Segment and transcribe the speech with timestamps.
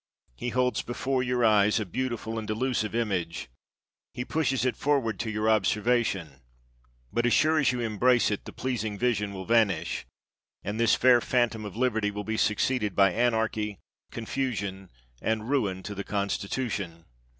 [0.35, 3.49] He holds before your eyes a beautiful and delusive image;
[4.15, 6.41] he pushes it forward to your observation;
[7.13, 10.07] but, as sure as you embrace it, the pleasing vision will vanish,
[10.63, 13.77] and this fair phantom of liberty will be succeeded by anarchy,
[14.09, 14.89] confusion,
[15.21, 17.03] and ruin to the Consti tution.